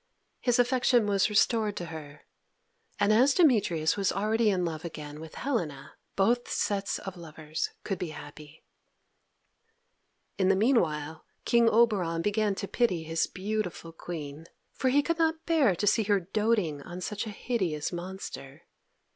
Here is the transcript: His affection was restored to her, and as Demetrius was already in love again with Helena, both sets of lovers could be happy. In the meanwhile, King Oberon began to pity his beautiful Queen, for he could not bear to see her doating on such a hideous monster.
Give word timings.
His 0.39 0.57
affection 0.57 1.05
was 1.05 1.29
restored 1.29 1.77
to 1.77 1.85
her, 1.93 2.25
and 2.99 3.13
as 3.13 3.35
Demetrius 3.35 3.95
was 3.95 4.11
already 4.11 4.49
in 4.49 4.65
love 4.65 4.83
again 4.83 5.19
with 5.19 5.35
Helena, 5.35 5.93
both 6.15 6.49
sets 6.49 6.97
of 6.97 7.15
lovers 7.17 7.69
could 7.83 7.99
be 7.99 8.09
happy. 8.09 8.63
In 10.39 10.49
the 10.49 10.55
meanwhile, 10.55 11.23
King 11.45 11.69
Oberon 11.69 12.23
began 12.23 12.55
to 12.55 12.67
pity 12.67 13.03
his 13.03 13.27
beautiful 13.27 13.91
Queen, 13.91 14.47
for 14.73 14.89
he 14.89 15.03
could 15.03 15.19
not 15.19 15.45
bear 15.45 15.75
to 15.75 15.85
see 15.85 16.01
her 16.05 16.19
doating 16.19 16.81
on 16.81 16.99
such 16.99 17.27
a 17.27 17.29
hideous 17.29 17.91
monster. 17.93 18.63